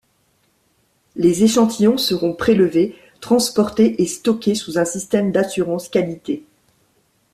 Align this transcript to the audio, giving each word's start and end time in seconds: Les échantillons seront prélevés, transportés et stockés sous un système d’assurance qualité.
Les 1.15 1.43
échantillons 1.43 1.99
seront 1.99 2.33
prélevés, 2.33 2.95
transportés 3.19 4.01
et 4.01 4.07
stockés 4.07 4.55
sous 4.55 4.79
un 4.79 4.85
système 4.85 5.31
d’assurance 5.31 5.89
qualité. 5.89 6.43